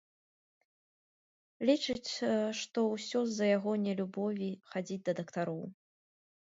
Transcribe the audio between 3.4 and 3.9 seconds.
яго